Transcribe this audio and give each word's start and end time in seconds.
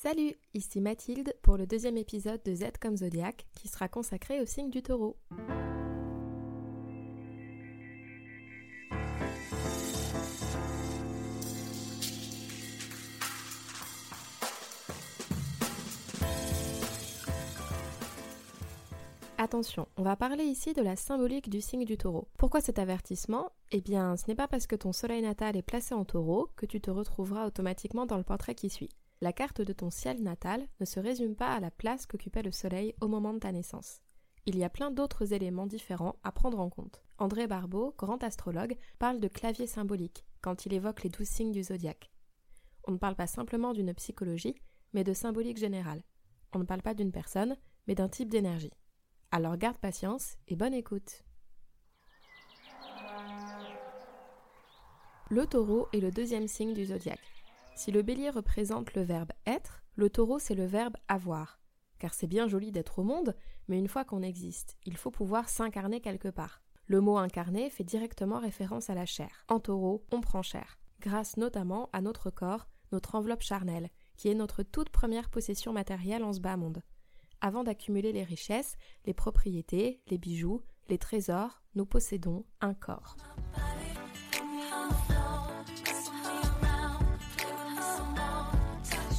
Salut, 0.00 0.36
ici 0.54 0.80
Mathilde 0.80 1.34
pour 1.42 1.56
le 1.56 1.66
deuxième 1.66 1.96
épisode 1.96 2.40
de 2.44 2.54
Z 2.54 2.66
comme 2.80 2.96
Zodiac 2.96 3.48
qui 3.56 3.66
sera 3.66 3.88
consacré 3.88 4.40
au 4.40 4.46
signe 4.46 4.70
du 4.70 4.80
taureau. 4.80 5.16
Attention, 19.36 19.88
on 19.96 20.04
va 20.04 20.14
parler 20.14 20.44
ici 20.44 20.74
de 20.74 20.82
la 20.82 20.94
symbolique 20.94 21.50
du 21.50 21.60
signe 21.60 21.84
du 21.84 21.96
taureau. 21.96 22.28
Pourquoi 22.38 22.60
cet 22.60 22.78
avertissement? 22.78 23.50
Eh 23.72 23.80
bien, 23.80 24.16
ce 24.16 24.28
n'est 24.28 24.36
pas 24.36 24.46
parce 24.46 24.68
que 24.68 24.76
ton 24.76 24.92
soleil 24.92 25.22
natal 25.22 25.56
est 25.56 25.62
placé 25.62 25.92
en 25.92 26.04
taureau 26.04 26.50
que 26.54 26.66
tu 26.66 26.80
te 26.80 26.92
retrouveras 26.92 27.48
automatiquement 27.48 28.06
dans 28.06 28.16
le 28.16 28.22
portrait 28.22 28.54
qui 28.54 28.70
suit. 28.70 28.90
La 29.20 29.32
carte 29.32 29.60
de 29.60 29.72
ton 29.72 29.90
ciel 29.90 30.22
natal 30.22 30.68
ne 30.78 30.84
se 30.84 31.00
résume 31.00 31.34
pas 31.34 31.52
à 31.52 31.60
la 31.60 31.72
place 31.72 32.06
qu'occupait 32.06 32.42
le 32.42 32.52
soleil 32.52 32.94
au 33.00 33.08
moment 33.08 33.34
de 33.34 33.40
ta 33.40 33.50
naissance. 33.50 34.00
Il 34.46 34.56
y 34.56 34.62
a 34.62 34.70
plein 34.70 34.92
d'autres 34.92 35.32
éléments 35.32 35.66
différents 35.66 36.16
à 36.22 36.30
prendre 36.30 36.60
en 36.60 36.70
compte. 36.70 37.02
André 37.18 37.48
Barbeau, 37.48 37.94
grand 37.98 38.22
astrologue, 38.22 38.76
parle 38.98 39.18
de 39.18 39.28
clavier 39.28 39.66
symbolique 39.66 40.24
quand 40.40 40.66
il 40.66 40.72
évoque 40.72 41.02
les 41.02 41.10
douze 41.10 41.26
signes 41.26 41.52
du 41.52 41.64
zodiaque. 41.64 42.12
On 42.86 42.92
ne 42.92 42.96
parle 42.96 43.16
pas 43.16 43.26
simplement 43.26 43.72
d'une 43.72 43.92
psychologie, 43.92 44.54
mais 44.92 45.04
de 45.04 45.12
symbolique 45.12 45.58
générale. 45.58 46.02
On 46.54 46.60
ne 46.60 46.64
parle 46.64 46.82
pas 46.82 46.94
d'une 46.94 47.12
personne, 47.12 47.56
mais 47.86 47.94
d'un 47.96 48.08
type 48.08 48.30
d'énergie. 48.30 48.72
Alors 49.32 49.56
garde 49.56 49.78
patience 49.78 50.36
et 50.46 50.56
bonne 50.56 50.74
écoute. 50.74 51.24
Le 55.28 55.44
taureau 55.44 55.88
est 55.92 56.00
le 56.00 56.10
deuxième 56.10 56.48
signe 56.48 56.72
du 56.72 56.86
zodiaque. 56.86 57.37
Si 57.78 57.92
le 57.92 58.02
bélier 58.02 58.28
représente 58.28 58.94
le 58.94 59.02
verbe 59.02 59.30
être, 59.46 59.84
le 59.94 60.10
taureau 60.10 60.40
c'est 60.40 60.56
le 60.56 60.66
verbe 60.66 60.96
avoir. 61.06 61.60
Car 62.00 62.12
c'est 62.12 62.26
bien 62.26 62.48
joli 62.48 62.72
d'être 62.72 62.98
au 62.98 63.04
monde, 63.04 63.36
mais 63.68 63.78
une 63.78 63.86
fois 63.86 64.04
qu'on 64.04 64.20
existe, 64.20 64.76
il 64.84 64.96
faut 64.96 65.12
pouvoir 65.12 65.48
s'incarner 65.48 66.00
quelque 66.00 66.26
part. 66.26 66.60
Le 66.86 67.00
mot 67.00 67.18
incarner 67.18 67.70
fait 67.70 67.84
directement 67.84 68.40
référence 68.40 68.90
à 68.90 68.96
la 68.96 69.06
chair. 69.06 69.44
En 69.46 69.60
taureau, 69.60 70.04
on 70.10 70.20
prend 70.20 70.42
chair, 70.42 70.80
grâce 70.98 71.36
notamment 71.36 71.88
à 71.92 72.00
notre 72.00 72.30
corps, 72.30 72.66
notre 72.90 73.14
enveloppe 73.14 73.42
charnelle, 73.42 73.90
qui 74.16 74.28
est 74.28 74.34
notre 74.34 74.64
toute 74.64 74.90
première 74.90 75.30
possession 75.30 75.72
matérielle 75.72 76.24
en 76.24 76.32
ce 76.32 76.40
bas 76.40 76.56
monde. 76.56 76.82
Avant 77.40 77.62
d'accumuler 77.62 78.10
les 78.10 78.24
richesses, 78.24 78.74
les 79.06 79.14
propriétés, 79.14 80.02
les 80.08 80.18
bijoux, 80.18 80.64
les 80.88 80.98
trésors, 80.98 81.62
nous 81.76 81.86
possédons 81.86 82.44
un 82.60 82.74
corps. 82.74 83.16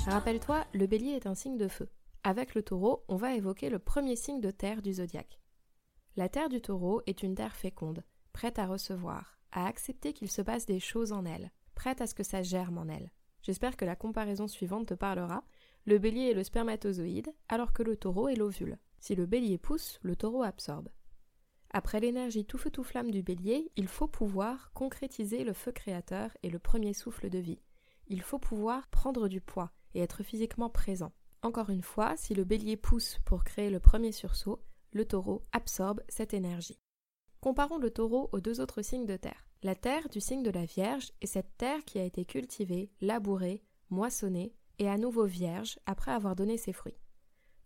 Rappelle-toi, 0.09 0.65
le 0.73 0.88
bélier 0.88 1.11
est 1.11 1.27
un 1.27 1.35
signe 1.35 1.57
de 1.57 1.67
feu. 1.67 1.88
Avec 2.23 2.55
le 2.55 2.63
taureau, 2.63 3.03
on 3.09 3.15
va 3.15 3.35
évoquer 3.35 3.69
le 3.69 3.77
premier 3.77 4.16
signe 4.16 4.41
de 4.41 4.49
terre 4.49 4.81
du 4.81 4.93
zodiaque. 4.93 5.39
La 6.16 6.29
terre 6.29 6.49
du 6.49 6.61
taureau 6.61 7.03
est 7.05 7.21
une 7.21 7.35
terre 7.35 7.55
féconde, 7.55 8.03
prête 8.33 8.57
à 8.57 8.66
recevoir, 8.66 9.38
à 9.51 9.67
accepter 9.67 10.13
qu'il 10.13 10.31
se 10.31 10.41
passe 10.41 10.66
des 10.66 10.79
choses 10.79 11.11
en 11.11 11.25
elle, 11.25 11.51
prête 11.75 12.01
à 12.01 12.07
ce 12.07 12.16
que 12.16 12.23
ça 12.23 12.41
germe 12.41 12.79
en 12.79 12.88
elle. 12.88 13.11
J'espère 13.43 13.77
que 13.77 13.85
la 13.85 13.95
comparaison 13.95 14.47
suivante 14.47 14.88
te 14.88 14.93
parlera, 14.95 15.43
le 15.85 15.99
bélier 15.99 16.31
est 16.31 16.33
le 16.33 16.44
spermatozoïde, 16.44 17.31
alors 17.47 17.71
que 17.71 17.83
le 17.83 17.95
taureau 17.95 18.29
est 18.29 18.35
l'ovule. 18.35 18.79
Si 18.99 19.13
le 19.13 19.27
bélier 19.27 19.59
pousse, 19.59 19.99
le 20.01 20.16
taureau 20.16 20.41
absorbe. 20.41 20.89
Après 21.69 21.99
l'énergie 21.99 22.45
tout 22.45 22.57
feu 22.57 22.71
tout 22.71 22.83
flamme 22.83 23.11
du 23.11 23.21
bélier, 23.21 23.71
il 23.75 23.88
faut 23.88 24.07
pouvoir 24.07 24.71
concrétiser 24.73 25.44
le 25.44 25.53
feu 25.53 25.71
créateur 25.71 26.35
et 26.41 26.49
le 26.49 26.57
premier 26.57 26.95
souffle 26.95 27.29
de 27.29 27.38
vie. 27.38 27.61
Il 28.07 28.23
faut 28.23 28.39
pouvoir 28.39 28.88
prendre 28.88 29.27
du 29.27 29.39
poids 29.39 29.71
et 29.93 30.01
être 30.01 30.23
physiquement 30.23 30.69
présent. 30.69 31.11
Encore 31.41 31.69
une 31.69 31.83
fois, 31.83 32.15
si 32.17 32.33
le 32.33 32.43
bélier 32.43 32.77
pousse 32.77 33.17
pour 33.25 33.43
créer 33.43 33.69
le 33.69 33.79
premier 33.79 34.11
sursaut, 34.11 34.61
le 34.91 35.05
taureau 35.05 35.45
absorbe 35.51 36.01
cette 36.09 36.33
énergie. 36.33 36.79
Comparons 37.41 37.77
le 37.77 37.89
taureau 37.89 38.29
aux 38.33 38.41
deux 38.41 38.59
autres 38.59 38.81
signes 38.81 39.05
de 39.05 39.16
terre. 39.16 39.47
La 39.63 39.75
terre 39.75 40.09
du 40.09 40.19
signe 40.19 40.44
de 40.44 40.51
la 40.51 40.66
Vierge 40.66 41.11
est 41.22 41.28
cette 41.28 41.57
terre 41.57 41.83
qui 41.85 41.99
a 41.99 42.03
été 42.03 42.25
cultivée, 42.25 42.91
labourée, 43.01 43.63
moissonnée 43.89 44.53
et 44.79 44.89
à 44.89 44.97
nouveau 44.97 45.25
vierge 45.25 45.79
après 45.85 46.11
avoir 46.11 46.35
donné 46.35 46.57
ses 46.57 46.73
fruits. 46.73 46.97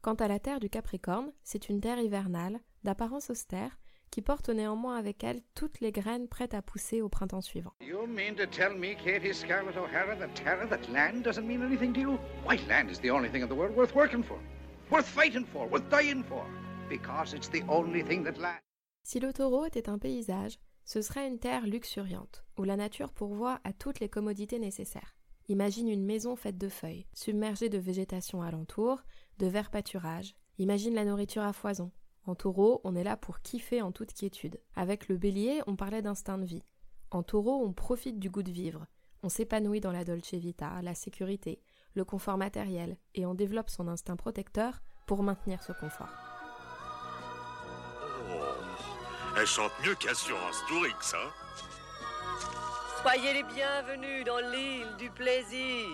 Quant 0.01 0.15
à 0.15 0.27
la 0.27 0.39
terre 0.39 0.59
du 0.59 0.69
Capricorne, 0.69 1.31
c'est 1.43 1.69
une 1.69 1.79
terre 1.79 1.99
hivernale, 1.99 2.59
d'apparence 2.83 3.29
austère, 3.29 3.79
qui 4.13 4.21
porte 4.21 4.49
néanmoins 4.49 4.95
avec 4.95 5.23
elle 5.23 5.41
toutes 5.55 5.79
les 5.79 5.91
graines 5.91 6.27
prêtes 6.27 6.53
à 6.53 6.61
pousser 6.61 7.01
au 7.01 7.09
printemps 7.09 7.41
suivant. 7.41 7.73
You 7.81 8.05
mean 8.05 8.35
to 8.35 8.45
tell 8.45 8.77
me, 8.77 8.93
Katie 8.93 9.33
Scarlett 9.33 9.75
O'Hara, 9.75 10.15
Tara, 10.35 10.67
that 10.67 10.87
land 10.91 11.23
doesn't 11.23 11.47
mean 11.47 11.63
anything 11.63 11.91
to 11.93 11.99
you? 11.99 12.19
Why, 12.45 12.59
land 12.67 12.91
is 12.91 12.99
the 12.99 13.09
only 13.09 13.27
thing 13.29 13.41
in 13.41 13.47
the 13.47 13.55
world 13.55 13.75
worth 13.75 13.95
working 13.95 14.21
for, 14.21 14.37
worth 14.91 15.07
fighting 15.07 15.47
for, 15.51 15.67
worth 15.67 15.89
dying 15.89 16.23
for, 16.23 16.45
because 16.89 17.33
it's 17.33 17.49
the 17.49 17.63
only 17.67 18.03
thing 18.03 18.23
that. 18.25 18.35
Si 19.01 19.19
le 19.19 19.33
taureau 19.33 19.65
était 19.65 19.89
un 19.89 19.97
paysage, 19.97 20.59
ce 20.85 21.01
serait 21.01 21.27
une 21.27 21.39
terre 21.39 21.65
luxuriante, 21.65 22.45
où 22.59 22.65
la 22.65 22.75
nature 22.75 23.13
pourvoit 23.13 23.61
à 23.63 23.73
toutes 23.73 23.99
les 23.99 24.09
commodités 24.09 24.59
nécessaires. 24.59 25.15
Imagine 25.47 25.89
une 25.89 26.05
maison 26.05 26.35
faite 26.35 26.59
de 26.59 26.69
feuilles, 26.69 27.07
submergée 27.13 27.69
de 27.69 27.79
végétation 27.79 28.43
alentour, 28.43 29.01
de 29.39 29.47
verts 29.47 29.71
pâturages. 29.71 30.35
Imagine 30.59 30.93
la 30.93 31.03
nourriture 31.03 31.41
à 31.41 31.51
foison. 31.51 31.91
En 32.25 32.35
taureau, 32.35 32.79
on 32.83 32.95
est 32.95 33.03
là 33.03 33.17
pour 33.17 33.41
kiffer 33.41 33.81
en 33.81 33.91
toute 33.91 34.13
quiétude. 34.13 34.59
Avec 34.75 35.09
le 35.09 35.17
bélier, 35.17 35.61
on 35.67 35.75
parlait 35.75 36.01
d'instinct 36.01 36.37
de 36.37 36.45
vie. 36.45 36.63
En 37.11 37.21
taureau, 37.21 37.63
on 37.65 37.73
profite 37.73 38.19
du 38.19 38.29
goût 38.29 38.43
de 38.43 38.51
vivre. 38.51 38.85
On 39.23 39.29
s'épanouit 39.29 39.81
dans 39.81 39.91
la 39.91 40.05
dolce 40.05 40.33
vita, 40.33 40.81
la 40.81 40.95
sécurité, 40.95 41.61
le 41.95 42.05
confort 42.05 42.37
matériel, 42.37 42.97
et 43.13 43.25
on 43.25 43.33
développe 43.33 43.69
son 43.69 43.87
instinct 43.87 44.15
protecteur 44.15 44.81
pour 45.05 45.21
maintenir 45.21 45.61
ce 45.63 45.73
confort. 45.73 46.09
Oh, 48.29 49.37
elle 49.37 49.45
chante 49.45 49.71
mieux 49.85 49.95
qu'Assurance 49.95 50.63
Tourix, 50.67 51.13
hein 51.13 51.29
Soyez 53.01 53.33
les 53.33 53.43
bienvenus 53.43 54.25
dans 54.25 54.39
l'île 54.39 54.95
du 54.97 55.09
plaisir. 55.09 55.87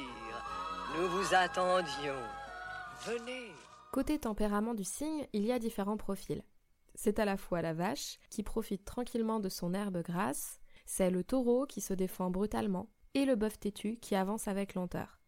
Nous 0.96 1.08
vous 1.08 1.34
attendions. 1.34 2.22
Venez. 3.06 3.52
Côté 3.92 4.20
tempérament 4.20 4.76
du 4.76 4.84
signe, 4.84 5.26
il 5.34 5.46
y 5.46 5.52
a 5.52 5.58
différents 5.58 5.98
profils. 5.98 6.44
C'est 6.94 7.18
à 7.18 7.26
la 7.26 7.38
fois 7.38 7.64
la 7.64 7.74
vache, 7.74 8.20
qui 8.30 8.44
profite 8.44 8.86
tranquillement 8.86 9.40
de 9.40 9.50
son 9.50 9.74
herbe 9.74 10.04
grasse, 10.04 10.60
c'est 10.86 11.10
le 11.10 11.24
taureau 11.24 11.66
qui 11.66 11.82
se 11.82 11.96
défend 11.96 12.30
brutalement, 12.30 12.88
et 13.16 13.26
le 13.26 13.36
bœuf 13.36 13.60
têtu 13.60 13.98
qui 13.98 14.16
avance 14.16 14.48
avec 14.48 14.76
lenteur. 14.76 15.20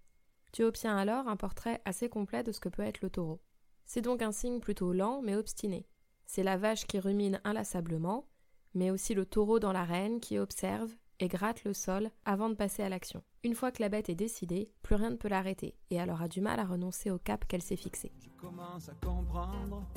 Tu 0.52 0.64
obtiens 0.64 0.96
alors 0.96 1.28
un 1.28 1.38
portrait 1.38 1.82
assez 1.86 2.08
complet 2.08 2.44
de 2.44 2.52
ce 2.52 2.60
que 2.60 2.70
peut 2.70 2.84
être 2.84 3.02
le 3.02 3.10
taureau. 3.10 3.42
C'est 3.86 4.02
donc 4.02 4.22
un 4.22 4.32
signe 4.32 4.60
plutôt 4.60 4.94
lent 4.94 5.22
mais 5.24 5.36
obstiné. 5.36 5.88
C'est 6.28 6.44
la 6.44 6.58
vache 6.58 6.86
qui 6.86 7.00
rumine 7.00 7.42
inlassablement, 7.44 8.28
mais 8.76 8.92
aussi 8.92 9.16
le 9.16 9.26
taureau 9.26 9.60
dans 9.60 9.74
l'arène 9.74 10.20
qui 10.20 10.38
observe 10.38 10.94
et 11.22 11.28
gratte 11.28 11.64
le 11.64 11.74
sol 11.74 12.10
avant 12.26 12.50
de 12.50 12.56
passer 12.56 12.84
à 12.84 12.90
l'action. 12.90 13.22
Une 13.44 13.56
fois 13.56 13.72
que 13.72 13.82
la 13.82 13.90
bête 13.90 14.10
est 14.10 14.16
décidée, 14.16 14.70
plus 14.82 14.96
rien 14.96 15.12
ne 15.12 15.16
peut 15.16 15.30
l'arrêter, 15.30 15.76
et 15.92 15.96
elle 15.96 16.10
aura 16.10 16.28
du 16.28 16.42
mal 16.42 16.60
à 16.60 16.66
renoncer 16.66 17.12
au 17.12 17.20
cap 17.20 17.46
qu'elle 17.48 17.62
s'est 17.62 17.78
fixé. 17.78 18.12
Je 18.20 18.30
commence 18.42 18.90
à 18.90 18.94
comprendre. 19.06 19.88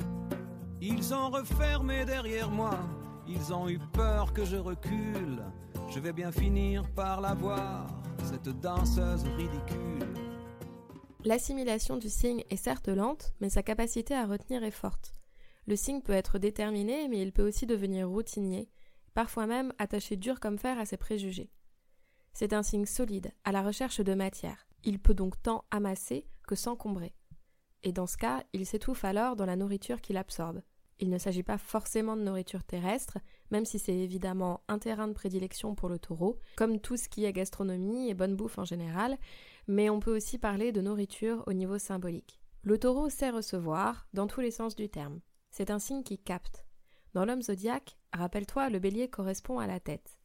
Ils 0.79 1.13
ont 1.13 1.31
refermé 1.31 2.05
derrière 2.05 2.49
moi. 2.49 2.79
Ils 3.27 3.51
ont 3.53 3.67
eu 3.67 3.79
peur 3.91 4.33
que 4.33 4.45
je 4.45 4.55
recule. 4.55 5.43
Je 5.89 5.99
vais 5.99 6.13
bien 6.13 6.31
finir 6.31 6.87
par 6.93 7.21
la 7.21 7.33
voir, 7.33 7.87
cette 8.23 8.49
danseuse 8.59 9.23
ridicule. 9.35 10.07
L'assimilation 11.23 11.97
du 11.97 12.09
signe 12.09 12.43
est 12.51 12.55
certes 12.55 12.87
lente, 12.87 13.33
mais 13.41 13.49
sa 13.49 13.63
capacité 13.63 14.13
à 14.13 14.27
retenir 14.27 14.63
est 14.63 14.69
forte. 14.69 15.15
Le 15.65 15.75
signe 15.75 16.01
peut 16.01 16.13
être 16.13 16.37
déterminé, 16.37 17.07
mais 17.07 17.19
il 17.19 17.31
peut 17.31 17.47
aussi 17.47 17.65
devenir 17.65 18.07
routinier, 18.07 18.69
parfois 19.15 19.47
même 19.47 19.73
attaché 19.79 20.17
dur 20.17 20.39
comme 20.39 20.59
fer 20.59 20.77
à 20.77 20.85
ses 20.85 20.97
préjugés. 20.97 21.49
C'est 22.33 22.53
un 22.53 22.61
signe 22.61 22.85
solide, 22.85 23.31
à 23.45 23.51
la 23.51 23.63
recherche 23.63 24.01
de 24.01 24.13
matière. 24.13 24.67
Il 24.83 24.99
peut 24.99 25.15
donc 25.15 25.41
tant 25.41 25.63
amasser 25.71 26.27
que 26.47 26.55
s'encombrer. 26.55 27.15
Et 27.81 27.91
dans 27.91 28.07
ce 28.07 28.17
cas, 28.17 28.43
il 28.53 28.65
s'étouffe 28.65 29.05
alors 29.05 29.35
dans 29.35 29.45
la 29.45 29.55
nourriture 29.55 30.01
qu'il 30.01 30.17
absorbe. 30.17 30.61
Il 30.99 31.09
ne 31.09 31.17
s'agit 31.17 31.43
pas 31.43 31.57
forcément 31.57 32.15
de 32.15 32.21
nourriture 32.21 32.63
terrestre, 32.63 33.17
même 33.51 33.65
si 33.65 33.79
c'est 33.79 33.95
évidemment 33.95 34.61
un 34.67 34.79
terrain 34.79 35.07
de 35.07 35.13
prédilection 35.13 35.75
pour 35.75 35.89
le 35.89 35.99
taureau, 35.99 36.39
comme 36.55 36.79
tout 36.79 36.97
ce 36.97 37.09
qui 37.09 37.25
est 37.25 37.33
gastronomie 37.33 38.09
et 38.09 38.13
bonne 38.13 38.35
bouffe 38.35 38.57
en 38.57 38.65
général, 38.65 39.17
mais 39.67 39.89
on 39.89 39.99
peut 39.99 40.15
aussi 40.15 40.37
parler 40.37 40.71
de 40.71 40.81
nourriture 40.81 41.43
au 41.47 41.53
niveau 41.53 41.79
symbolique. 41.79 42.39
Le 42.63 42.77
taureau 42.77 43.09
sait 43.09 43.29
recevoir, 43.29 44.07
dans 44.13 44.27
tous 44.27 44.41
les 44.41 44.51
sens 44.51 44.75
du 44.75 44.89
terme. 44.89 45.19
C'est 45.51 45.69
un 45.69 45.79
signe 45.79 46.03
qui 46.03 46.17
capte. 46.17 46.65
Dans 47.13 47.23
l'homme 47.23 47.41
zodiaque, 47.41 47.97
rappelle-toi, 48.15 48.69
le 48.69 48.79
bélier 48.79 49.07
correspond 49.07 49.59
à 49.59 49.67
la 49.67 49.79
tête. 49.79 50.17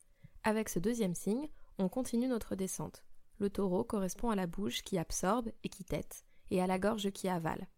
Avec 0.42 0.68
ce 0.68 0.78
deuxième 0.78 1.14
signe, 1.14 1.48
on 1.78 1.88
continue 1.88 2.28
notre 2.28 2.54
descente. 2.54 3.04
Le 3.38 3.50
taureau 3.50 3.84
correspond 3.84 4.30
à 4.30 4.36
la 4.36 4.46
bouche 4.46 4.82
qui 4.82 4.98
absorbe 4.98 5.50
et 5.64 5.68
qui 5.68 5.84
tête, 5.84 6.24
et 6.50 6.60
à 6.60 6.66
la 6.66 6.78
gorge 6.78 7.10
qui 7.10 7.28
avale. 7.28 7.68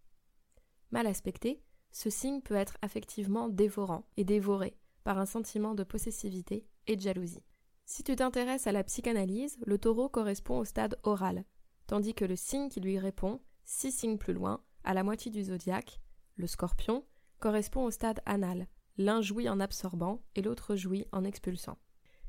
Mal 0.90 1.06
aspecté, 1.06 1.62
ce 1.92 2.10
signe 2.10 2.40
peut 2.40 2.54
être 2.54 2.76
affectivement 2.82 3.48
dévorant 3.48 4.04
et 4.16 4.24
dévoré 4.24 4.76
par 5.04 5.18
un 5.18 5.26
sentiment 5.26 5.74
de 5.74 5.84
possessivité 5.84 6.66
et 6.86 6.96
de 6.96 7.00
jalousie. 7.00 7.44
Si 7.84 8.02
tu 8.02 8.16
t'intéresses 8.16 8.66
à 8.66 8.72
la 8.72 8.84
psychanalyse, 8.84 9.58
le 9.66 9.78
taureau 9.78 10.08
correspond 10.08 10.58
au 10.58 10.64
stade 10.64 10.98
oral, 11.02 11.44
tandis 11.86 12.14
que 12.14 12.24
le 12.24 12.36
signe 12.36 12.68
qui 12.68 12.80
lui 12.80 12.98
répond, 12.98 13.40
Six 13.64 13.92
signes 13.92 14.18
plus 14.18 14.32
loin, 14.32 14.62
à 14.84 14.94
la 14.94 15.04
moitié 15.04 15.30
du 15.30 15.44
zodiaque, 15.44 16.00
le 16.36 16.46
scorpion 16.46 17.04
correspond 17.38 17.84
au 17.84 17.90
stade 17.90 18.20
anal. 18.26 18.66
L'un 18.98 19.20
jouit 19.20 19.48
en 19.48 19.60
absorbant 19.60 20.22
et 20.34 20.42
l'autre 20.42 20.76
jouit 20.76 21.06
en 21.12 21.24
expulsant. 21.24 21.78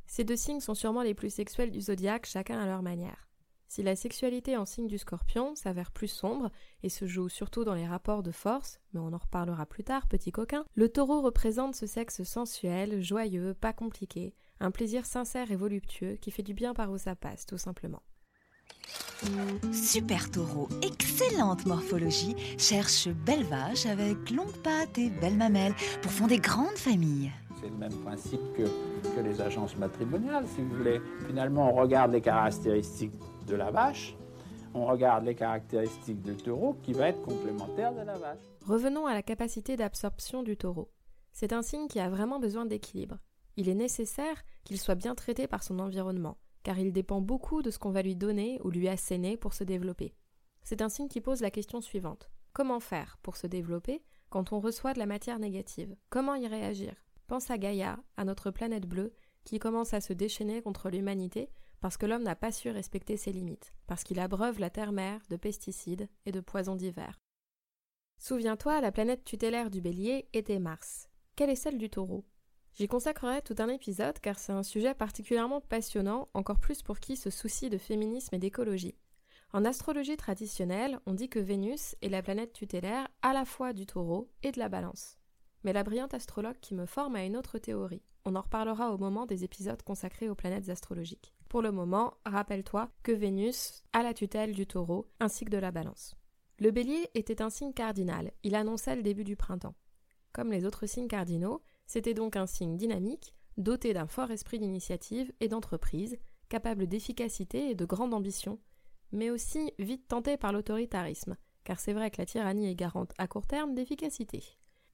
Ces 0.05 0.23
deux 0.23 0.35
signes 0.35 0.59
sont 0.59 0.75
sûrement 0.75 1.01
les 1.01 1.13
plus 1.13 1.33
sexuels 1.33 1.71
du 1.71 1.81
zodiaque, 1.81 2.25
chacun 2.25 2.59
à 2.59 2.65
leur 2.65 2.81
manière. 2.81 3.27
Si 3.67 3.81
la 3.81 3.95
sexualité 3.95 4.55
en 4.55 4.65
signe 4.65 4.85
du 4.85 4.99
scorpion 4.99 5.55
s'avère 5.55 5.91
plus 5.91 6.07
sombre 6.07 6.51
et 6.83 6.89
se 6.89 7.07
joue 7.07 7.27
surtout 7.27 7.63
dans 7.63 7.73
les 7.73 7.87
rapports 7.87 8.21
de 8.21 8.31
force, 8.31 8.79
mais 8.93 8.99
on 8.99 9.13
en 9.13 9.17
reparlera 9.17 9.65
plus 9.65 9.83
tard, 9.83 10.07
petit 10.07 10.31
coquin, 10.31 10.63
le 10.75 10.89
taureau 10.89 11.21
représente 11.21 11.75
ce 11.75 11.87
sexe 11.87 12.21
sensuel, 12.21 13.01
joyeux, 13.01 13.55
pas 13.55 13.73
compliqué, 13.73 14.35
un 14.59 14.69
plaisir 14.69 15.07
sincère 15.07 15.51
et 15.51 15.55
voluptueux 15.55 16.17
qui 16.17 16.29
fait 16.29 16.43
du 16.43 16.53
bien 16.53 16.75
par 16.75 16.91
où 16.91 16.99
ça 16.99 17.15
passe, 17.15 17.47
tout 17.47 17.57
simplement. 17.57 18.03
Super 19.71 20.29
taureau, 20.29 20.67
excellente 20.81 21.65
morphologie, 21.65 22.35
cherche 22.57 23.07
belle 23.07 23.43
vache 23.45 23.85
avec 23.85 24.29
longues 24.31 24.57
pattes 24.63 24.97
et 24.97 25.09
belles 25.09 25.37
mamelles 25.37 25.75
pour 26.01 26.11
fonder 26.11 26.37
grandes 26.37 26.77
familles. 26.77 27.31
C'est 27.61 27.69
le 27.69 27.77
même 27.77 27.95
principe 28.03 28.41
que, 28.57 28.63
que 28.63 29.21
les 29.21 29.39
agences 29.39 29.77
matrimoniales, 29.77 30.45
si 30.47 30.61
vous 30.61 30.75
voulez. 30.75 31.01
Finalement, 31.27 31.73
on 31.73 31.75
regarde 31.75 32.11
les 32.11 32.19
caractéristiques 32.19 33.13
de 33.47 33.55
la 33.55 33.71
vache, 33.71 34.15
on 34.73 34.85
regarde 34.85 35.23
les 35.23 35.35
caractéristiques 35.35 36.21
du 36.21 36.35
taureau 36.35 36.75
qui 36.83 36.91
va 36.93 37.09
être 37.09 37.21
complémentaire 37.21 37.93
de 37.93 38.01
la 38.01 38.17
vache. 38.17 38.39
Revenons 38.65 39.05
à 39.05 39.13
la 39.13 39.21
capacité 39.21 39.77
d'absorption 39.77 40.43
du 40.43 40.57
taureau. 40.57 40.89
C'est 41.31 41.53
un 41.53 41.61
signe 41.61 41.87
qui 41.87 41.99
a 41.99 42.09
vraiment 42.09 42.39
besoin 42.39 42.65
d'équilibre. 42.65 43.17
Il 43.55 43.69
est 43.69 43.75
nécessaire 43.75 44.43
qu'il 44.63 44.79
soit 44.79 44.95
bien 44.95 45.15
traité 45.15 45.47
par 45.47 45.63
son 45.63 45.79
environnement, 45.79 46.37
car 46.63 46.79
il 46.79 46.91
dépend 46.91 47.21
beaucoup 47.21 47.61
de 47.61 47.69
ce 47.69 47.79
qu'on 47.79 47.91
va 47.91 48.01
lui 48.01 48.15
donner 48.15 48.59
ou 48.63 48.69
lui 48.69 48.87
asséner 48.87 49.37
pour 49.37 49.53
se 49.53 49.63
développer. 49.63 50.15
C'est 50.63 50.81
un 50.81 50.89
signe 50.89 51.09
qui 51.09 51.21
pose 51.21 51.41
la 51.41 51.51
question 51.51 51.81
suivante. 51.81 52.29
Comment 52.53 52.79
faire 52.79 53.17
pour 53.21 53.37
se 53.37 53.47
développer 53.47 54.01
quand 54.29 54.53
on 54.53 54.59
reçoit 54.59 54.93
de 54.93 54.99
la 54.99 55.05
matière 55.05 55.39
négative? 55.39 55.95
Comment 56.09 56.35
y 56.35 56.47
réagir? 56.47 56.95
Pense 57.27 57.51
à 57.51 57.57
Gaïa, 57.57 57.99
à 58.17 58.25
notre 58.25 58.51
planète 58.51 58.87
bleue, 58.87 59.13
qui 59.43 59.59
commence 59.59 59.93
à 59.93 60.01
se 60.01 60.13
déchaîner 60.13 60.61
contre 60.61 60.89
l'humanité 60.89 61.49
parce 61.83 61.97
que 61.97 62.05
l'homme 62.05 62.23
n'a 62.23 62.37
pas 62.37 62.53
su 62.53 62.69
respecter 62.69 63.17
ses 63.17 63.33
limites, 63.33 63.73
parce 63.87 64.05
qu'il 64.05 64.21
abreuve 64.21 64.57
la 64.57 64.69
terre-mère 64.69 65.19
de 65.29 65.35
pesticides 65.35 66.07
et 66.25 66.31
de 66.31 66.39
poisons 66.39 66.77
divers. 66.77 67.19
Souviens-toi, 68.19 68.79
la 68.79 68.93
planète 68.93 69.25
tutélaire 69.25 69.69
du 69.69 69.81
bélier 69.81 70.29
était 70.31 70.59
Mars. 70.59 71.09
Quelle 71.35 71.49
est 71.49 71.57
celle 71.57 71.77
du 71.77 71.89
taureau? 71.89 72.23
J'y 72.75 72.87
consacrerai 72.87 73.41
tout 73.43 73.55
un 73.59 73.67
épisode 73.67 74.19
car 74.19 74.39
c'est 74.39 74.51
un 74.51 74.63
sujet 74.63 74.95
particulièrement 74.95 75.61
passionnant, 75.61 76.27
encore 76.33 76.59
plus 76.59 76.81
pour 76.81 76.99
qui 76.99 77.15
se 77.15 77.29
soucie 77.29 77.69
de 77.69 77.77
féminisme 77.77 78.33
et 78.33 78.39
d'écologie. 78.39 78.95
En 79.51 79.63
astrologie 79.63 80.17
traditionnelle, 80.17 80.99
on 81.05 81.13
dit 81.13 81.29
que 81.29 81.37
Vénus 81.37 81.95
est 82.01 82.09
la 82.09 82.23
planète 82.23 82.53
tutélaire 82.53 83.07
à 83.21 83.33
la 83.33 83.45
fois 83.45 83.73
du 83.73 83.85
taureau 83.85 84.31
et 84.41 84.51
de 84.51 84.57
la 84.57 84.69
balance. 84.69 85.19
Mais 85.63 85.73
la 85.73 85.83
brillante 85.83 86.15
astrologue 86.15 86.59
qui 86.59 86.73
me 86.73 86.87
forme 86.87 87.15
a 87.15 87.23
une 87.23 87.37
autre 87.37 87.59
théorie. 87.59 88.01
On 88.25 88.35
en 88.35 88.41
reparlera 88.41 88.91
au 88.91 88.97
moment 88.97 89.27
des 89.27 89.43
épisodes 89.43 89.83
consacrés 89.83 90.27
aux 90.27 90.35
planètes 90.35 90.69
astrologiques. 90.69 91.33
Pour 91.49 91.61
le 91.61 91.71
moment, 91.71 92.15
rappelle-toi 92.25 92.89
que 93.03 93.11
Vénus 93.11 93.83
a 93.93 94.01
la 94.01 94.15
tutelle 94.15 94.53
du 94.53 94.65
taureau 94.65 95.07
ainsi 95.19 95.45
que 95.45 95.51
de 95.51 95.57
la 95.57 95.69
balance. 95.69 96.15
Le 96.57 96.71
bélier 96.71 97.07
était 97.13 97.43
un 97.43 97.51
signe 97.51 97.73
cardinal, 97.73 98.31
il 98.41 98.55
annonçait 98.55 98.95
le 98.95 99.03
début 99.03 99.23
du 99.23 99.35
printemps. 99.35 99.75
Comme 100.31 100.51
les 100.51 100.65
autres 100.65 100.87
signes 100.87 101.07
cardinaux, 101.07 101.61
c'était 101.93 102.15
donc 102.15 102.35
un 102.35 102.47
signe 102.47 102.75
dynamique, 102.75 103.35
doté 103.57 103.93
d'un 103.93 104.07
fort 104.07 104.31
esprit 104.31 104.57
d'initiative 104.57 105.31
et 105.39 105.47
d'entreprise, 105.47 106.17
capable 106.49 106.87
d'efficacité 106.87 107.69
et 107.69 107.75
de 107.75 107.85
grande 107.85 108.15
ambition, 108.15 108.57
mais 109.11 109.29
aussi 109.29 109.71
vite 109.77 110.07
tenté 110.07 110.35
par 110.35 110.51
l'autoritarisme, 110.51 111.37
car 111.63 111.79
c'est 111.79 111.93
vrai 111.93 112.09
que 112.09 112.17
la 112.17 112.25
tyrannie 112.25 112.67
est 112.67 112.73
garante 112.73 113.13
à 113.19 113.27
court 113.27 113.45
terme 113.45 113.75
d'efficacité. 113.75 114.43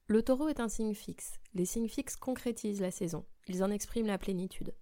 Le 0.08 0.22
taureau 0.24 0.50
est 0.50 0.60
un 0.60 0.68
signe 0.68 0.94
fixe. 0.94 1.40
Les 1.54 1.64
signes 1.64 1.88
fixes 1.88 2.18
concrétisent 2.18 2.82
la 2.82 2.92
saison. 2.92 3.24
Ils 3.48 3.64
en 3.64 3.72
expriment 3.72 4.08
la 4.08 4.18
plénitude 4.18 4.74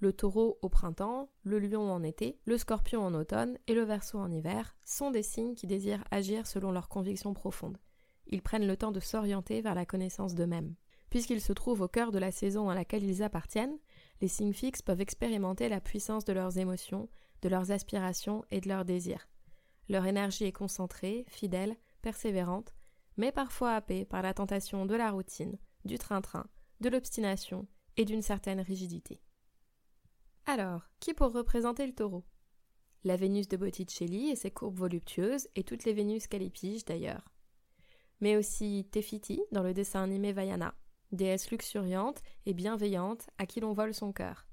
le 0.00 0.12
taureau 0.12 0.60
au 0.62 0.68
printemps, 0.68 1.28
le 1.42 1.58
lion 1.58 1.90
en 1.90 2.04
été, 2.04 2.38
le 2.44 2.56
scorpion 2.56 3.04
en 3.04 3.14
automne 3.14 3.58
et 3.66 3.74
le 3.74 3.82
verso 3.82 4.16
en 4.16 4.30
hiver 4.30 4.76
sont 4.84 5.10
des 5.10 5.24
signes 5.24 5.56
qui 5.56 5.66
désirent 5.66 6.04
agir 6.12 6.46
selon 6.46 6.70
leurs 6.70 6.88
convictions 6.88 7.34
profondes. 7.34 7.78
Ils 8.28 8.42
prennent 8.42 8.68
le 8.68 8.76
temps 8.76 8.92
de 8.92 9.00
s'orienter 9.00 9.60
vers 9.60 9.74
la 9.74 9.86
connaissance 9.86 10.36
d'eux-mêmes. 10.36 10.76
Puisqu'ils 11.10 11.40
se 11.40 11.52
trouvent 11.52 11.80
au 11.80 11.88
cœur 11.88 12.12
de 12.12 12.18
la 12.18 12.30
saison 12.30 12.68
à 12.68 12.74
laquelle 12.74 13.04
ils 13.04 13.22
appartiennent, 13.22 13.78
les 14.20 14.28
signes 14.28 14.52
fixes 14.52 14.82
peuvent 14.82 15.00
expérimenter 15.00 15.68
la 15.68 15.80
puissance 15.80 16.24
de 16.24 16.32
leurs 16.32 16.58
émotions, 16.58 17.08
de 17.42 17.48
leurs 17.48 17.70
aspirations 17.70 18.44
et 18.50 18.60
de 18.60 18.68
leurs 18.68 18.84
désirs. 18.84 19.28
Leur 19.88 20.04
énergie 20.06 20.44
est 20.44 20.52
concentrée, 20.52 21.24
fidèle, 21.28 21.76
persévérante, 22.02 22.74
mais 23.16 23.32
parfois 23.32 23.74
happée 23.74 24.04
par 24.04 24.22
la 24.22 24.34
tentation 24.34 24.86
de 24.86 24.94
la 24.94 25.10
routine, 25.10 25.58
du 25.84 25.98
train-train, 25.98 26.46
de 26.80 26.88
l'obstination 26.88 27.66
et 27.96 28.04
d'une 28.04 28.22
certaine 28.22 28.60
rigidité. 28.60 29.20
Alors, 30.46 30.88
qui 31.00 31.14
pour 31.14 31.32
représenter 31.32 31.86
le 31.86 31.94
taureau? 31.94 32.24
La 33.04 33.16
Vénus 33.16 33.48
de 33.48 33.56
Botticelli 33.56 34.30
et 34.30 34.36
ses 34.36 34.50
courbes 34.50 34.78
voluptueuses, 34.78 35.48
et 35.54 35.62
toutes 35.62 35.84
les 35.84 35.92
Vénus 35.92 36.26
qu'elle 36.26 36.50
d'ailleurs. 36.86 37.32
Mais 38.20 38.36
aussi 38.36 38.88
Tefiti 38.90 39.40
dans 39.52 39.62
le 39.62 39.72
dessin 39.72 40.02
animé 40.02 40.32
Vaiana, 40.32 40.74
déesse 41.12 41.50
luxuriante 41.50 42.22
et 42.46 42.54
bienveillante 42.54 43.28
à 43.38 43.46
qui 43.46 43.60
l'on 43.60 43.72
vole 43.72 43.94
son 43.94 44.12
cœur. 44.12 44.46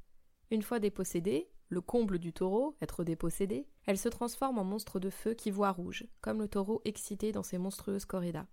Une 0.51 0.61
fois 0.61 0.79
dépossédée, 0.79 1.49
le 1.69 1.81
comble 1.81 2.19
du 2.19 2.31
taureau, 2.31 2.75
être 2.81 3.03
dépossédé, 3.03 3.67
elle 3.85 3.97
se 3.97 4.09
transforme 4.09 4.59
en 4.59 4.63
monstre 4.63 4.99
de 4.99 5.09
feu 5.09 5.33
qui 5.33 5.51
voit 5.51 5.71
rouge, 5.71 6.05
comme 6.21 6.39
le 6.39 6.47
taureau 6.47 6.81
excité 6.85 7.31
dans 7.31 7.43
ses 7.43 7.57
monstrueuses 7.57 8.05
corridas. 8.05 8.45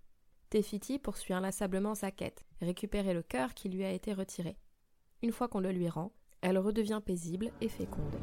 Tefiti 0.49 0.99
poursuit 0.99 1.33
inlassablement 1.33 1.95
sa 1.95 2.11
quête, 2.11 2.45
récupérer 2.61 3.13
le 3.13 3.23
cœur 3.23 3.53
qui 3.53 3.69
lui 3.69 3.83
a 3.83 3.91
été 3.91 4.13
retiré. 4.13 4.57
Une 5.21 5.31
fois 5.31 5.47
qu'on 5.47 5.59
le 5.59 5.71
lui 5.71 5.89
rend, 5.89 6.11
elle 6.41 6.57
redevient 6.57 7.01
paisible 7.03 7.51
et 7.61 7.69
féconde. 7.69 8.17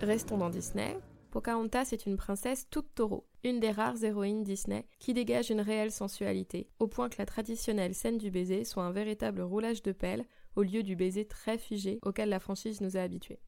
Restons 0.00 0.38
dans 0.38 0.48
Disney. 0.48 0.96
Pocahontas 1.32 1.88
est 1.90 2.06
une 2.06 2.16
princesse 2.16 2.68
toute 2.70 2.94
taureau, 2.94 3.26
une 3.42 3.58
des 3.58 3.72
rares 3.72 4.04
héroïnes 4.04 4.44
Disney 4.44 4.86
qui 5.00 5.12
dégage 5.12 5.50
une 5.50 5.60
réelle 5.60 5.90
sensualité, 5.90 6.68
au 6.78 6.86
point 6.86 7.08
que 7.08 7.18
la 7.18 7.26
traditionnelle 7.26 7.96
scène 7.96 8.16
du 8.16 8.30
baiser 8.30 8.64
soit 8.64 8.84
un 8.84 8.92
véritable 8.92 9.40
roulage 9.40 9.82
de 9.82 9.90
pelle 9.90 10.24
au 10.54 10.62
lieu 10.62 10.84
du 10.84 10.94
baiser 10.94 11.24
très 11.24 11.58
figé 11.58 11.98
auquel 12.02 12.28
la 12.28 12.38
franchise 12.38 12.80
nous 12.80 12.96
a 12.96 13.00
habitués. 13.00 13.40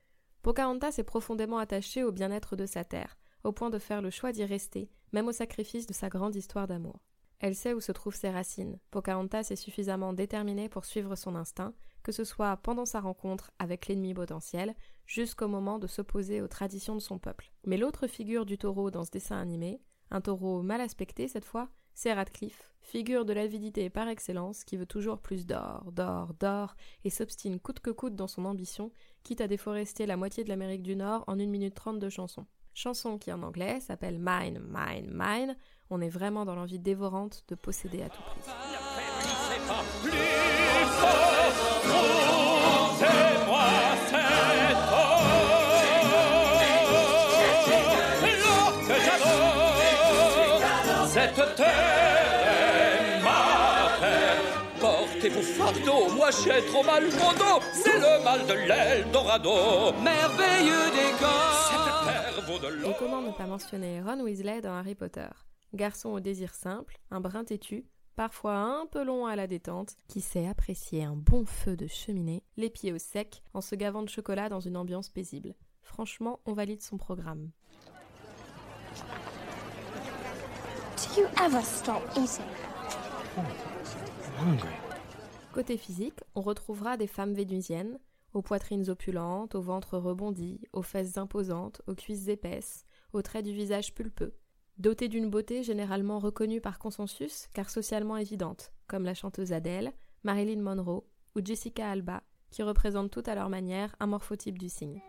Pocahontas 0.43 0.97
est 0.99 1.05
profondément 1.05 1.59
attachée 1.59 2.03
au 2.03 2.11
bien-être 2.11 2.57
de 2.57 2.67
sa 2.67 2.83
terre, 2.83 3.17
au 3.45 3.53
point 3.53 3.71
de 3.71 3.79
faire 3.79 4.03
le 4.03 4.11
choix 4.11 4.33
d'y 4.33 4.45
rester, 4.45 4.91
même 5.13 5.29
au 5.29 5.33
sacrifice 5.33 5.87
de 5.87 5.93
sa 5.93 6.09
grande 6.09 6.35
histoire 6.35 6.67
d'amour. 6.67 6.99
Elle 7.43 7.57
sait 7.57 7.75
où 7.75 7.81
se 7.81 7.91
trouvent 7.91 8.15
ses 8.15 8.31
racines. 8.31 8.79
Pocahontas 8.93 9.49
est 9.51 9.57
suffisamment 9.57 10.13
déterminée 10.13 10.69
pour 10.69 10.85
suivre 10.85 11.17
son 11.17 11.35
instinct, 11.35 11.75
que 12.05 12.13
ce 12.13 12.23
soit 12.23 12.57
pendant 12.59 12.87
sa 12.87 13.01
rencontre 13.01 13.51
avec 13.59 13.89
l'ennemi 13.89 14.15
potentiel, 14.15 14.77
jusqu'au 15.07 15.49
moment 15.49 15.81
de 15.81 15.89
s'opposer 15.89 16.41
aux 16.41 16.47
traditions 16.47 16.95
de 16.95 17.01
son 17.01 17.19
peuple. 17.19 17.53
Mais 17.67 17.77
l'autre 17.77 18.07
figure 18.07 18.47
du 18.47 18.59
taureau 18.59 18.93
dans 18.93 19.03
ce 19.03 19.11
dessin 19.11 19.41
animé, 19.41 19.81
un 20.13 20.21
taureau 20.21 20.63
mal 20.63 20.81
aspecté 20.81 21.27
cette 21.27 21.45
fois, 21.45 21.69
c'est 21.95 22.13
Radcliffe, 22.13 22.73
figure 22.81 23.25
de 23.25 23.33
l'avidité 23.33 23.91
par 23.91 24.07
excellence, 24.07 24.63
qui 24.63 24.77
veut 24.77 24.87
toujours 24.87 25.19
plus 25.19 25.45
d'or, 25.45 25.91
d'or, 25.91 26.35
d'or, 26.35 26.77
et 27.03 27.11
s'obstine 27.11 27.59
coûte 27.59 27.81
que 27.81 27.91
coûte 27.91 28.15
dans 28.15 28.29
son 28.29 28.45
ambition, 28.45 28.93
quitte 29.25 29.41
à 29.41 29.49
déforester 29.49 30.07
la 30.07 30.17
moitié 30.17 30.45
de 30.45 30.49
l'Amérique 30.49 30.83
du 30.83 30.95
Nord 30.95 31.25
en 31.27 31.41
1 31.41 31.47
minute 31.47 31.75
30 31.75 31.99
de 31.99 32.09
chanson. 32.09 32.47
Chanson 32.75 33.19
qui 33.19 33.33
en 33.33 33.43
anglais 33.43 33.81
s'appelle 33.81 34.19
Mine, 34.19 34.61
Mine, 34.69 35.11
Mine. 35.13 35.57
On 35.91 36.01
est 36.01 36.09
vraiment 36.09 36.45
dans 36.45 36.55
l'envie 36.55 36.79
dévorante 36.79 37.45
de 37.49 37.55
posséder 37.55 38.03
à 38.03 38.09
tout 38.09 38.23
prix. 38.23 38.41
Cette 51.13 51.57
terre 51.57 51.69
est 52.47 53.23
ma 53.23 53.99
terre. 54.01 54.41
Portez-vous 54.81 55.43
fardeau, 55.43 56.11
moi 56.17 56.31
j'ai 56.31 56.65
trop 56.67 56.83
mal 56.83 57.05
au 57.05 57.39
dos. 57.39 57.61
C'est 57.75 57.99
le 57.99 58.25
mal 58.25 58.47
de 58.47 58.55
l'Eldorado. 58.55 59.93
Merveilleux 60.03 60.91
décor. 60.91 61.62
Cette 62.05 62.35
terre 62.35 62.41
vaut 62.47 62.59
de 62.59 62.69
l'or. 62.69 62.91
Et 62.91 62.95
comment 62.99 63.23
ne 63.23 63.31
pas 63.33 63.47
mentionner 63.47 64.01
Ron 64.03 64.21
Weasley 64.23 64.61
dans 64.61 64.75
Harry 64.75 64.95
Potter? 64.95 65.29
Garçon 65.75 66.11
au 66.11 66.21
désir 66.21 66.55
simple, 66.55 66.99
un 67.11 67.21
brin 67.21 67.45
têtu, 67.45 67.87
parfois 68.17 68.57
un 68.57 68.87
peu 68.87 69.05
long 69.05 69.27
à 69.27 69.37
la 69.37 69.47
détente, 69.47 69.97
qui 70.09 70.21
sait 70.21 70.47
apprécier 70.47 71.05
un 71.05 71.17
bon 71.17 71.47
feu 71.47 71.77
de 71.77 71.87
cheminée, 71.87 72.43
les 72.57 72.71
pieds 72.71 72.93
au 72.93 72.99
sec, 72.99 73.43
en 73.55 73.61
se 73.61 73.75
gavant 73.75 74.03
de 74.03 74.09
chocolat 74.09 74.49
dans 74.49 74.61
une 74.61 74.77
ambiance 74.77 75.09
paisible. 75.09 75.55
Franchement, 75.83 76.41
on 76.45 76.53
valide 76.53 76.83
son 76.83 76.99
programme. 76.99 77.51
Do 80.97 81.21
you 81.21 81.27
ever 81.45 81.63
stop 81.63 82.03
eating? 82.17 82.45
Côté 85.53 85.77
physique, 85.77 86.21
on 86.35 86.41
retrouvera 86.41 86.97
des 86.97 87.07
femmes 87.07 87.35
vénusiennes, 87.35 87.99
aux 88.35 88.43
poitrines 88.43 88.89
opulentes, 88.91 89.55
au 89.55 89.61
ventre 89.61 89.99
rebondi, 89.99 90.61
aux 90.73 90.83
fesses 90.83 91.17
imposantes, 91.17 91.83
aux 91.87 91.95
cuisses 91.95 92.29
épaisses, 92.29 92.85
aux 93.13 93.23
traits 93.23 93.45
du 93.45 93.53
visage 93.53 93.95
pulpeux, 93.95 94.35
dotées 94.79 95.09
d'une 95.09 95.31
beauté 95.31 95.63
généralement 95.63 96.19
reconnue 96.19 96.61
par 96.61 96.79
consensus 96.79 97.49
car 97.55 97.71
socialement 97.71 98.17
évidente, 98.17 98.73
comme 98.87 99.05
la 99.05 99.15
chanteuse 99.15 99.53
Adele, 99.53 99.93
Marilyn 100.25 100.63
Monroe 100.63 101.05
ou 101.37 101.41
Jessica 101.45 101.91
Alba, 101.91 102.23
qui 102.51 102.63
représentent 102.63 103.11
toutes 103.11 103.29
à 103.29 103.35
leur 103.35 103.49
manière 103.49 103.95
un 104.01 104.07
morphotype 104.07 104.59
du 104.59 104.69
signe. 104.69 105.01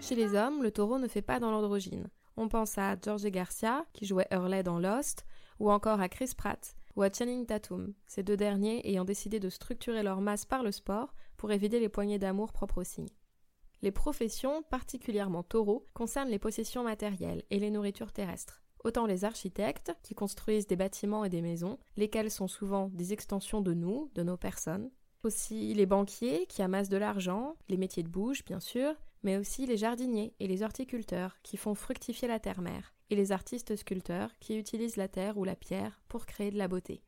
Chez 0.00 0.14
les 0.14 0.34
hommes, 0.34 0.62
le 0.62 0.70
taureau 0.70 0.98
ne 0.98 1.08
fait 1.08 1.22
pas 1.22 1.38
dans 1.38 1.50
l'androgyne. 1.50 2.08
On 2.40 2.48
pense 2.48 2.78
à 2.78 2.94
George 2.94 3.24
Garcia, 3.24 3.84
qui 3.92 4.06
jouait 4.06 4.28
Hurley 4.30 4.62
dans 4.62 4.78
Lost, 4.78 5.26
ou 5.58 5.72
encore 5.72 6.00
à 6.00 6.08
Chris 6.08 6.34
Pratt, 6.36 6.76
ou 6.94 7.02
à 7.02 7.10
Channing 7.10 7.44
Tatum, 7.44 7.94
ces 8.06 8.22
deux 8.22 8.36
derniers 8.36 8.88
ayant 8.88 9.04
décidé 9.04 9.40
de 9.40 9.48
structurer 9.48 10.04
leur 10.04 10.20
masse 10.20 10.44
par 10.44 10.62
le 10.62 10.70
sport 10.70 11.12
pour 11.36 11.50
éviter 11.50 11.80
les 11.80 11.88
poignées 11.88 12.20
d'amour 12.20 12.52
propres 12.52 12.82
au 12.82 12.84
signe. 12.84 13.10
Les 13.82 13.90
professions, 13.90 14.62
particulièrement 14.70 15.42
taureaux, 15.42 15.88
concernent 15.94 16.28
les 16.30 16.38
possessions 16.38 16.84
matérielles 16.84 17.42
et 17.50 17.58
les 17.58 17.72
nourritures 17.72 18.12
terrestres. 18.12 18.62
Autant 18.84 19.06
les 19.06 19.24
architectes, 19.24 19.92
qui 20.04 20.14
construisent 20.14 20.68
des 20.68 20.76
bâtiments 20.76 21.24
et 21.24 21.28
des 21.28 21.42
maisons, 21.42 21.80
lesquels 21.96 22.30
sont 22.30 22.46
souvent 22.46 22.88
des 22.94 23.12
extensions 23.12 23.62
de 23.62 23.74
nous, 23.74 24.12
de 24.14 24.22
nos 24.22 24.36
personnes. 24.36 24.92
Aussi 25.24 25.74
les 25.74 25.86
banquiers, 25.86 26.46
qui 26.46 26.62
amassent 26.62 26.88
de 26.88 26.98
l'argent, 26.98 27.56
les 27.68 27.76
métiers 27.76 28.04
de 28.04 28.08
bouche, 28.08 28.44
bien 28.44 28.60
sûr, 28.60 28.94
mais 29.22 29.36
aussi 29.36 29.66
les 29.66 29.76
jardiniers 29.76 30.34
et 30.40 30.46
les 30.46 30.62
horticulteurs, 30.62 31.36
qui 31.42 31.56
font 31.56 31.74
fructifier 31.74 32.28
la 32.28 32.38
terre-mère, 32.38 32.94
et 33.10 33.16
les 33.16 33.32
artistes 33.32 33.76
sculpteurs, 33.76 34.30
qui 34.40 34.58
utilisent 34.58 34.96
la 34.96 35.08
terre 35.08 35.38
ou 35.38 35.44
la 35.44 35.56
pierre 35.56 36.00
pour 36.08 36.26
créer 36.26 36.50
de 36.50 36.58
la 36.58 36.68
beauté. 36.68 37.02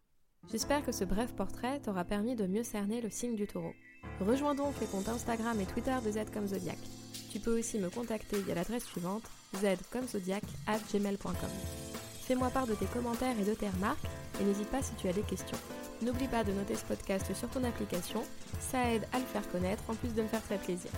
J'espère 0.51 0.85
que 0.85 0.93
ce 0.93 1.05
bref 1.05 1.35
portrait 1.35 1.81
t'aura 1.81 2.05
permis 2.05 2.35
de 2.35 2.47
mieux 2.47 2.63
cerner 2.65 3.01
le 3.01 3.11
signe 3.11 3.37
du 3.37 3.47
taureau. 3.47 3.75
Rejoins 4.21 4.55
donc 4.55 4.75
les 4.81 4.87
comptes 4.87 5.09
Instagram 5.09 5.61
et 5.61 5.67
Twitter 5.67 5.97
de 6.05 6.11
Z 6.11 6.31
comme 6.33 6.47
Zodiac. 6.47 6.79
Tu 7.31 7.39
peux 7.39 7.59
aussi 7.59 7.79
me 7.79 7.91
contacter 7.91 8.41
via 8.41 8.55
l'adresse 8.55 8.85
suivante 8.85 9.25
gmail.com 9.53 11.51
Fais-moi 12.23 12.51
part 12.51 12.67
de 12.67 12.75
tes 12.75 12.87
commentaires 12.87 13.39
et 13.39 13.45
de 13.45 13.55
tes 13.55 13.69
remarques 13.69 14.07
et 14.41 14.45
n'hésite 14.45 14.69
pas 14.69 14.83
si 14.83 14.95
tu 14.95 15.09
as 15.09 15.13
des 15.13 15.23
questions. 15.23 15.59
N'oublie 16.03 16.29
pas 16.29 16.45
de 16.45 16.53
noter 16.53 16.77
ce 16.77 16.85
podcast 16.85 17.35
sur 17.35 17.49
ton 17.51 17.63
application, 17.65 18.23
ça 18.59 18.91
aide 18.93 19.07
à 19.13 19.19
le 19.19 19.25
faire 19.27 19.49
connaître 19.51 19.83
en 19.89 19.95
plus 19.95 20.15
de 20.15 20.23
me 20.23 20.29
faire 20.29 20.43
très 20.43 20.59
plaisir. 20.59 20.91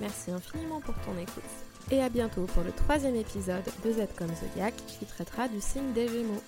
Merci 0.00 0.30
infiniment 0.30 0.80
pour 0.80 0.94
ton 1.04 1.16
écoute 1.20 1.42
et 1.90 2.02
à 2.02 2.08
bientôt 2.08 2.44
pour 2.46 2.62
le 2.62 2.72
troisième 2.72 3.16
épisode 3.16 3.64
de 3.84 3.92
Z 3.92 4.08
comme 4.16 4.34
Zodiac 4.34 4.74
qui 4.86 5.04
traitera 5.06 5.48
du 5.48 5.60
signe 5.60 5.92
des 5.92 6.08
Gémeaux. 6.08 6.42